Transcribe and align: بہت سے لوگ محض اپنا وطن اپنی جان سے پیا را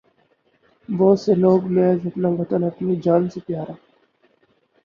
بہت 0.89 1.19
سے 1.19 1.31
لوگ 1.35 1.59
محض 1.73 1.99
اپنا 2.07 2.29
وطن 2.39 2.61
اپنی 2.63 2.93
جان 3.03 3.23
سے 3.33 3.39
پیا 3.45 3.61
را 3.67 3.75